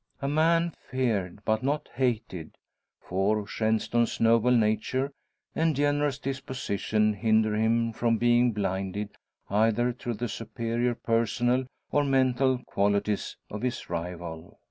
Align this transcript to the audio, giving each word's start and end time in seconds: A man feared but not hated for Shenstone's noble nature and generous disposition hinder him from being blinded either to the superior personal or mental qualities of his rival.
A 0.19 0.27
man 0.27 0.73
feared 0.89 1.45
but 1.45 1.61
not 1.61 1.87
hated 1.93 2.57
for 2.99 3.45
Shenstone's 3.45 4.19
noble 4.19 4.49
nature 4.49 5.11
and 5.53 5.75
generous 5.75 6.17
disposition 6.17 7.13
hinder 7.13 7.53
him 7.55 7.93
from 7.93 8.17
being 8.17 8.51
blinded 8.51 9.09
either 9.47 9.93
to 9.93 10.15
the 10.15 10.27
superior 10.27 10.95
personal 10.95 11.65
or 11.91 12.03
mental 12.03 12.63
qualities 12.63 13.37
of 13.51 13.61
his 13.61 13.91
rival. 13.91 14.57